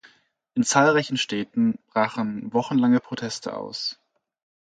[0.55, 3.99] In zahlreichen Städten brachen wochenlange Proteste aus.